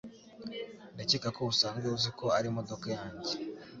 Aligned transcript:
Ndakeka 0.93 1.27
ko 1.35 1.41
usanzwe 1.51 1.85
uzi 1.95 2.09
ko 2.19 2.25
arimodoka 2.37 2.87
yanjye. 2.97 3.33